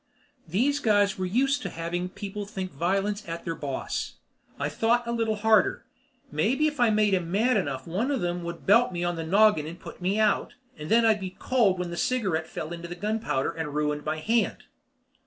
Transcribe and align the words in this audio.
These 0.47 0.79
guys 0.79 1.19
were 1.19 1.27
used 1.27 1.61
to 1.61 1.69
having 1.69 2.09
people 2.09 2.47
think 2.47 2.71
violence 2.71 3.21
at 3.27 3.43
their 3.45 3.53
boss. 3.53 4.15
I 4.59 4.67
thought 4.67 5.05
a 5.05 5.11
little 5.11 5.35
harder. 5.35 5.85
Maybe 6.31 6.65
if 6.65 6.79
I 6.79 6.89
made 6.89 7.13
'em 7.13 7.31
mad 7.31 7.55
enough 7.55 7.85
one 7.85 8.09
of 8.09 8.19
them 8.19 8.43
would 8.43 8.65
belt 8.65 8.91
me 8.91 9.03
on 9.03 9.15
the 9.15 9.23
noggin 9.23 9.67
and 9.67 9.79
put 9.79 10.01
me 10.01 10.17
out, 10.19 10.55
and 10.75 10.89
then 10.89 11.05
I'd 11.05 11.19
be 11.19 11.35
cold 11.37 11.77
when 11.77 11.91
that 11.91 11.97
cigarette 11.97 12.47
fell 12.47 12.73
into 12.73 12.87
the 12.87 12.95
gunpowder 12.95 13.51
and 13.51 13.75
ruined 13.75 14.03
my 14.03 14.17
hand. 14.17 14.63